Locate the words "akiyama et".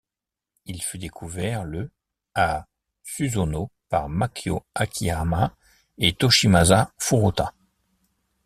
4.73-6.13